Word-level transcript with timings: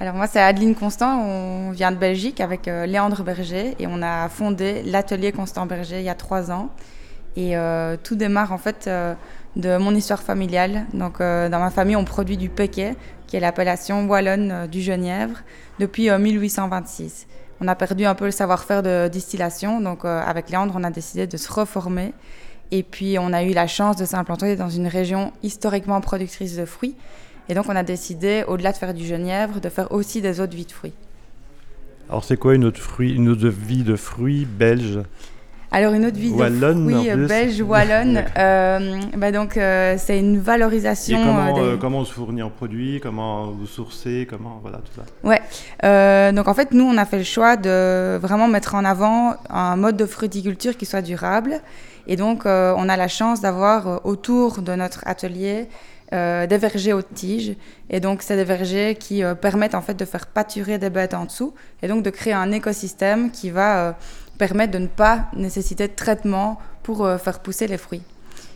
Alors 0.00 0.14
moi 0.14 0.26
c'est 0.26 0.40
Adeline 0.40 0.74
Constant, 0.74 1.20
on 1.20 1.70
vient 1.72 1.90
de 1.90 1.96
Belgique 1.96 2.40
avec 2.40 2.66
Léandre 2.66 3.24
Berger 3.24 3.74
et 3.78 3.86
on 3.88 4.00
a 4.00 4.28
fondé 4.28 4.82
l'atelier 4.84 5.32
Constant 5.32 5.66
Berger 5.66 5.98
il 5.98 6.04
y 6.04 6.08
a 6.08 6.14
trois 6.14 6.52
ans. 6.52 6.70
Et 7.36 7.54
tout 8.04 8.14
démarre 8.16 8.52
en 8.52 8.58
fait 8.58 8.88
de 9.56 9.76
mon 9.76 9.94
histoire 9.94 10.22
familiale. 10.22 10.86
Donc 10.92 11.18
dans 11.18 11.58
ma 11.58 11.70
famille 11.70 11.96
on 11.96 12.04
produit 12.04 12.36
du 12.36 12.48
péquet, 12.48 12.94
qui 13.26 13.36
est 13.36 13.40
l'appellation 13.40 14.06
wallonne 14.06 14.68
du 14.68 14.80
Genièvre, 14.80 15.38
depuis 15.80 16.10
1826 16.10 17.26
on 17.60 17.68
a 17.68 17.74
perdu 17.74 18.04
un 18.04 18.14
peu 18.14 18.26
le 18.26 18.30
savoir-faire 18.30 18.82
de 18.82 19.08
distillation. 19.08 19.80
Donc, 19.80 20.04
euh, 20.04 20.20
avec 20.24 20.50
Léandre, 20.50 20.74
on 20.76 20.84
a 20.84 20.90
décidé 20.90 21.26
de 21.26 21.36
se 21.36 21.52
reformer. 21.52 22.12
Et 22.70 22.82
puis, 22.82 23.18
on 23.18 23.32
a 23.32 23.42
eu 23.42 23.52
la 23.52 23.66
chance 23.66 23.96
de 23.96 24.04
s'implanter 24.04 24.54
dans 24.56 24.68
une 24.68 24.86
région 24.86 25.32
historiquement 25.42 26.00
productrice 26.00 26.56
de 26.56 26.64
fruits. 26.64 26.94
Et 27.48 27.54
donc, 27.54 27.66
on 27.68 27.76
a 27.76 27.82
décidé, 27.82 28.44
au-delà 28.46 28.72
de 28.72 28.76
faire 28.76 28.94
du 28.94 29.04
genièvre, 29.04 29.60
de 29.60 29.68
faire 29.68 29.90
aussi 29.92 30.20
des 30.20 30.40
autres 30.40 30.54
vies 30.54 30.66
de 30.66 30.72
fruits. 30.72 30.94
Alors, 32.08 32.24
c'est 32.24 32.36
quoi 32.36 32.54
une 32.54 32.64
autre, 32.64 32.80
fruit, 32.80 33.14
une 33.14 33.28
autre 33.28 33.48
vie 33.48 33.82
de 33.82 33.96
fruits 33.96 34.44
belge? 34.44 35.00
Alors 35.70 35.92
une 35.92 36.06
autre 36.06 36.16
vie 36.16 36.30
Wallonne, 36.30 36.86
de 36.86 36.92
fruits 36.92 37.26
belge 37.26 37.60
wallonne, 37.60 38.24
euh, 38.38 39.00
bah 39.18 39.32
donc 39.32 39.56
euh, 39.58 39.96
c'est 39.98 40.18
une 40.18 40.38
valorisation. 40.38 41.20
Et 41.20 41.24
comment, 41.24 41.58
euh, 41.58 41.76
comment 41.76 41.98
on 41.98 42.04
se 42.06 42.14
fournit 42.14 42.42
en 42.42 42.48
produits, 42.48 43.00
comment 43.02 43.48
vous 43.48 43.66
sourcez, 43.66 44.26
comment 44.28 44.60
voilà 44.62 44.78
tout 44.78 44.92
ça. 44.96 45.02
Ouais. 45.22 46.32
donc 46.32 46.48
en 46.48 46.54
fait 46.54 46.72
nous 46.72 46.84
on 46.84 46.96
a 46.96 47.04
fait 47.04 47.18
le 47.18 47.24
choix 47.24 47.56
de 47.56 48.16
vraiment 48.16 48.48
mettre 48.48 48.76
en 48.76 48.84
avant 48.84 49.34
un 49.50 49.76
mode 49.76 49.98
de 49.98 50.06
fruticulture 50.06 50.74
qui 50.76 50.86
soit 50.86 51.02
durable 51.02 51.60
et 52.06 52.16
donc 52.16 52.46
on 52.46 52.88
a 52.88 52.96
la 52.96 53.08
chance 53.08 53.42
d'avoir 53.42 54.06
autour 54.06 54.62
de 54.62 54.74
notre 54.74 55.02
atelier 55.06 55.68
des 56.10 56.58
vergers 56.58 56.92
haute 56.94 57.12
tige. 57.14 57.54
Et 57.90 58.00
donc, 58.00 58.22
c'est 58.22 58.36
des 58.36 58.44
vergers 58.44 58.94
qui 58.94 59.22
permettent 59.40 59.74
en 59.74 59.82
fait 59.82 59.94
de 59.94 60.04
faire 60.04 60.26
pâturer 60.26 60.78
des 60.78 60.90
bêtes 60.90 61.14
en 61.14 61.26
dessous 61.26 61.52
et 61.82 61.88
donc 61.88 62.02
de 62.02 62.10
créer 62.10 62.32
un 62.32 62.50
écosystème 62.50 63.30
qui 63.30 63.50
va 63.50 63.94
permettre 64.38 64.72
de 64.72 64.78
ne 64.78 64.86
pas 64.86 65.26
nécessiter 65.34 65.88
de 65.88 65.92
traitement 65.92 66.58
pour 66.82 67.04
euh, 67.04 67.18
faire 67.18 67.40
pousser 67.40 67.66
les 67.66 67.76
fruits. 67.76 68.02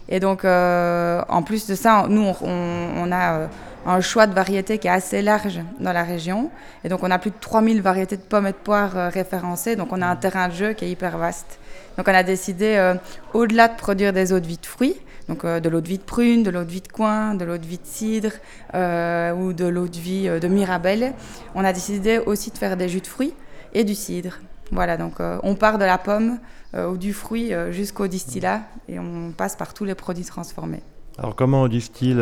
Et 0.09 0.21
donc, 0.21 0.45
euh, 0.45 1.21
en 1.29 1.43
plus 1.43 1.67
de 1.67 1.75
ça, 1.75 2.07
nous, 2.09 2.33
on, 2.41 3.13
a 3.13 3.35
euh, 3.35 3.47
un 3.87 4.01
choix 4.01 4.27
de 4.27 4.35
variétés 4.35 4.79
qui 4.79 4.89
est 4.89 4.91
assez 4.91 5.23
large 5.23 5.61
dans 5.81 5.93
la 5.93 6.03
région. 6.03 6.51
Et 6.85 6.89
donc, 6.89 7.03
on 7.03 7.11
a 7.11 7.19
plus 7.19 7.31
de 7.31 7.37
3000 7.41 7.83
variétés 7.83 8.17
de 8.17 8.23
pommes 8.23 8.47
et 8.47 8.53
de 8.53 8.57
poires 8.57 9.13
référencées. 9.13 9.77
Donc, 9.77 9.89
on 9.93 10.03
a 10.03 10.07
un 10.07 10.17
terrain 10.17 10.49
de 10.49 10.55
jeu 10.55 10.73
qui 10.73 10.85
est 10.85 10.91
hyper 10.91 11.19
vaste. 11.19 11.59
Donc, 11.97 12.09
on 12.09 12.15
a 12.15 12.23
décidé, 12.23 12.95
au-delà 13.33 13.69
de 13.69 13.77
produire 13.77 14.13
des 14.13 14.33
eaux 14.33 14.41
de 14.41 14.47
vie 14.47 14.59
de 14.59 14.67
fruits, 14.67 14.97
donc 15.29 15.47
de 15.47 15.69
l'eau 15.69 15.81
de 15.81 15.89
vie 15.89 15.99
de 15.99 16.03
prune, 16.03 16.43
de 16.43 16.51
l'eau 16.51 16.65
de 16.65 16.71
vie 16.71 16.81
de 16.81 16.89
coin, 16.89 17.35
de 17.35 17.45
l'eau 17.45 17.59
de 17.59 17.67
vie 17.67 17.79
de 17.79 17.87
cidre 17.87 18.33
ou 18.73 19.53
de 19.53 19.67
l'eau 19.67 19.87
de 19.87 19.99
vie 19.99 20.29
de 20.29 20.49
mirabelle, 20.49 21.15
on 21.55 21.65
a 21.65 21.73
décidé 21.73 22.19
aussi 22.19 22.51
de 22.51 22.59
faire 22.59 22.77
des 22.77 22.89
jus 22.89 23.01
de 23.01 23.07
fruits 23.07 23.35
et 23.75 23.85
du 23.85 23.95
cidre. 23.95 24.39
Voilà, 24.73 24.97
donc 24.97 25.21
euh, 25.21 25.39
on 25.43 25.55
part 25.55 25.79
de 25.79 25.85
la 25.85 25.99
pomme 25.99 26.39
euh, 26.75 26.91
ou 26.91 26.97
du 26.97 27.13
fruit 27.13 27.53
euh, 27.53 27.73
jusqu'au 27.73 28.07
distillat 28.07 28.63
et 28.89 28.99
on 28.99 29.33
passe 29.33 29.55
par 29.55 29.75
tous 29.75 29.85
les 29.85 29.95
produits 29.95 30.25
transformés. 30.25 30.81
Alors 31.19 31.37
comment 31.37 31.63
on 31.63 31.69
distille 31.69 32.19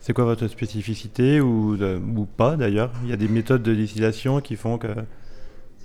C'est 0.00 0.12
quoi 0.12 0.24
votre 0.24 0.48
spécificité 0.48 1.40
ou, 1.40 1.76
ou 1.76 2.24
pas 2.24 2.56
d'ailleurs? 2.56 2.90
Il 3.04 3.10
y 3.10 3.12
a 3.12 3.16
des 3.16 3.28
méthodes 3.28 3.62
de 3.62 3.74
distillation 3.74 4.40
qui 4.40 4.56
font 4.56 4.76
que 4.76 4.88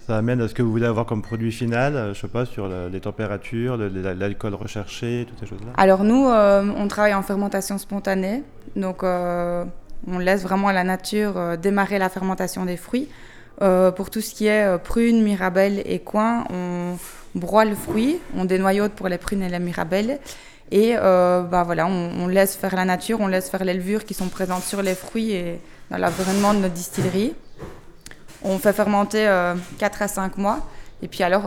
ça 0.07 0.17
amène 0.17 0.41
à 0.41 0.47
ce 0.47 0.53
que 0.53 0.61
vous 0.61 0.71
voulez 0.71 0.85
avoir 0.85 1.05
comme 1.05 1.21
produit 1.21 1.51
final, 1.51 2.13
je 2.13 2.19
sais 2.19 2.27
pas, 2.27 2.45
sur 2.45 2.67
les 2.67 2.99
températures, 2.99 3.77
l'alcool 3.77 4.53
recherché, 4.53 5.25
toutes 5.27 5.39
ces 5.39 5.45
choses-là 5.45 5.71
Alors 5.77 6.03
nous, 6.03 6.25
on 6.25 6.87
travaille 6.87 7.13
en 7.13 7.21
fermentation 7.21 7.77
spontanée, 7.77 8.43
donc 8.75 9.03
on 9.03 10.19
laisse 10.19 10.43
vraiment 10.43 10.71
la 10.71 10.83
nature 10.83 11.57
démarrer 11.57 11.99
la 11.99 12.09
fermentation 12.09 12.65
des 12.65 12.77
fruits. 12.77 13.07
Euh, 13.61 13.91
pour 13.91 14.09
tout 14.09 14.21
ce 14.21 14.33
qui 14.33 14.47
est 14.47 14.63
euh, 14.63 14.77
prunes, 14.77 15.21
mirabelles 15.21 15.83
et 15.85 15.99
coin, 15.99 16.45
on 16.49 16.97
broie 17.35 17.65
le 17.65 17.75
fruit, 17.75 18.19
on 18.35 18.45
dénoyote 18.45 18.93
pour 18.93 19.07
les 19.09 19.17
prunes 19.17 19.43
et 19.43 19.49
les 19.49 19.59
mirabelles. 19.59 20.19
Et 20.71 20.95
euh, 20.97 21.43
bah 21.43 21.63
voilà, 21.63 21.85
on, 21.85 22.27
laisse 22.27 22.55
faire 22.55 22.75
la 22.75 22.83
nature, 22.83 23.19
on 23.21 23.27
laisse 23.27 23.49
faire 23.49 23.63
les 23.63 23.75
levures 23.75 24.05
qui 24.05 24.15
sont 24.15 24.29
présentes 24.29 24.63
sur 24.63 24.81
les 24.81 24.95
fruits 24.95 25.31
et 25.31 25.59
dans 25.91 25.97
l'environnement 25.97 26.53
de 26.53 26.59
notre 26.59 26.73
distillerie. 26.73 27.35
On 28.43 28.57
fait 28.57 28.73
fermenter 28.73 29.25
4 29.79 30.01
à 30.01 30.07
5 30.07 30.37
mois. 30.37 30.59
Et 31.01 31.07
puis 31.07 31.23
alors, 31.23 31.45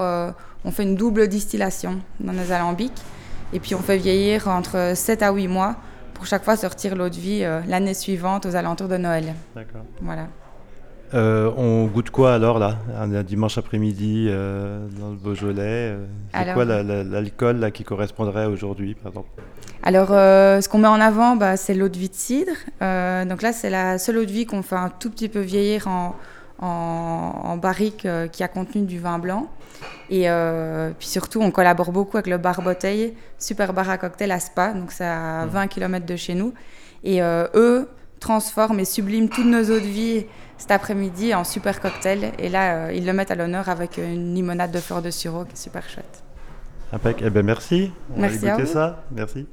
on 0.64 0.70
fait 0.70 0.82
une 0.82 0.96
double 0.96 1.28
distillation 1.28 2.00
dans 2.20 2.32
nos 2.32 2.52
alambics. 2.52 3.02
Et 3.52 3.60
puis 3.60 3.74
on 3.74 3.80
fait 3.80 3.98
vieillir 3.98 4.48
entre 4.48 4.92
7 4.94 5.22
à 5.22 5.32
8 5.32 5.48
mois 5.48 5.76
pour 6.14 6.26
chaque 6.26 6.44
fois 6.44 6.56
sortir 6.56 6.96
l'eau 6.96 7.08
de 7.08 7.16
vie 7.16 7.44
l'année 7.68 7.94
suivante 7.94 8.46
aux 8.46 8.56
alentours 8.56 8.88
de 8.88 8.96
Noël. 8.96 9.34
D'accord. 9.54 9.82
Voilà. 10.00 10.26
Euh, 11.14 11.52
on 11.56 11.84
goûte 11.86 12.10
quoi 12.10 12.34
alors 12.34 12.58
là, 12.58 12.78
un, 12.98 13.22
dimanche 13.22 13.58
après-midi 13.58 14.26
euh, 14.28 14.86
dans 14.98 15.10
le 15.10 15.16
Beaujolais 15.16 15.94
euh, 15.94 16.04
C'est 16.34 16.52
quoi 16.52 16.64
l'alcool 16.64 17.70
qui 17.72 17.84
correspondrait 17.84 18.46
aujourd'hui 18.46 18.94
par 18.94 19.12
exemple 19.12 19.28
Alors 19.84 20.08
ce 20.08 20.68
qu'on 20.68 20.78
met 20.78 20.88
en 20.88 21.00
avant, 21.00 21.36
bah, 21.36 21.56
c'est 21.56 21.74
l'eau 21.74 21.88
de 21.88 21.96
vie 21.96 22.08
de 22.08 22.14
cidre. 22.14 22.52
donc 22.80 23.42
là 23.42 23.52
c'est 23.52 23.70
la 23.70 23.98
seule 23.98 24.18
eau 24.18 24.24
de 24.24 24.32
vie 24.32 24.46
qu'on 24.46 24.62
fait 24.62 24.76
un 24.76 24.88
tout 24.88 25.10
petit 25.10 25.28
peu 25.28 25.40
vieillir 25.40 25.86
en, 25.86 26.16
en, 26.60 27.56
barrique 27.56 28.06
qui 28.32 28.42
a 28.42 28.48
contenu 28.48 28.82
du 28.82 28.98
vin 28.98 29.18
blanc. 29.18 29.48
Et 30.10 30.28
puis 30.98 31.08
surtout 31.08 31.40
on 31.40 31.50
collabore 31.50 31.92
beaucoup 31.92 32.16
avec 32.16 32.28
le 32.28 32.38
bar 32.38 32.62
bouteille, 32.62 33.14
super 33.38 33.72
bar 33.72 33.90
à 33.90 33.98
cocktail 33.98 34.30
à 34.32 34.40
Spa, 34.40 34.72
donc 34.72 34.92
c'est 34.92 35.04
à 35.04 35.46
20 35.46 35.64
mmh. 35.64 35.68
km 35.68 36.06
de 36.06 36.16
chez 36.16 36.34
nous. 36.34 36.54
Et 37.04 37.20
eux 37.20 37.88
transforment 38.20 38.80
et 38.80 38.84
subliment 38.84 39.28
toutes 39.28 39.46
nos 39.46 39.62
eaux 39.62 39.80
de 39.80 39.86
vie 39.86 40.26
cet 40.58 40.70
après-midi 40.70 41.34
en 41.34 41.44
super 41.44 41.80
cocktail. 41.80 42.32
Et 42.38 42.48
là, 42.48 42.86
euh, 42.86 42.92
ils 42.92 43.06
le 43.06 43.12
mettent 43.12 43.30
à 43.30 43.34
l'honneur 43.34 43.68
avec 43.68 43.98
une 43.98 44.34
limonade 44.34 44.72
de 44.72 44.78
fleurs 44.78 45.02
de 45.02 45.10
sureau 45.10 45.44
qui 45.44 45.52
est 45.52 45.56
super 45.56 45.88
chouette. 45.88 46.22
Impec. 46.92 47.18
Eh 47.22 47.30
ben 47.30 47.44
merci. 47.44 47.92
On 48.14 48.20
merci 48.20 48.46
va 48.46 48.66
ça. 48.66 49.04
Merci. 49.10 49.46